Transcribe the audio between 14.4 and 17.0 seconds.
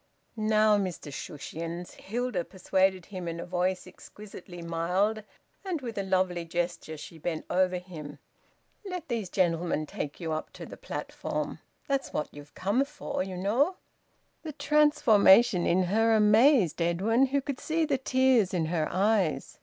The transformation in her amazed